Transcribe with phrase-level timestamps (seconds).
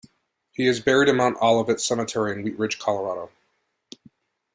[0.51, 3.29] He is buried in Mount Olivet Cemetery in Wheat Ridge, Colorado.